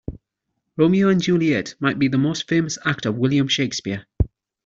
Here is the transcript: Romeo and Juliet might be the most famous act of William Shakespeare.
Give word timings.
Romeo 0.77 1.09
and 1.09 1.21
Juliet 1.21 1.75
might 1.79 1.99
be 1.99 2.07
the 2.07 2.17
most 2.17 2.47
famous 2.47 2.79
act 2.83 3.05
of 3.05 3.17
William 3.17 3.47
Shakespeare. 3.47 4.07